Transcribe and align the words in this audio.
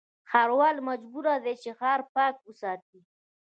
ښاروال 0.29 0.75
مجبور 0.89 1.25
دی 1.45 1.55
چې، 1.63 1.69
ښار 1.79 1.99
پاک 2.15 2.35
وساتي. 2.47 2.99